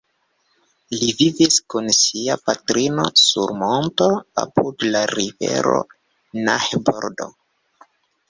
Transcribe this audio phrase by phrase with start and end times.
[1.01, 4.07] Li vivis kun sia patrino sur monto
[4.45, 5.77] apud la rivero
[6.49, 7.29] Nahe-bordo.